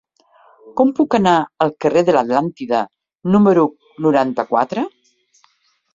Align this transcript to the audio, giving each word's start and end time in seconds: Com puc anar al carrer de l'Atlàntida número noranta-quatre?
Com 0.79 0.93
puc 0.99 1.17
anar 1.17 1.33
al 1.65 1.73
carrer 1.85 2.03
de 2.09 2.15
l'Atlàntida 2.17 2.81
número 3.35 3.69
noranta-quatre? 4.07 4.91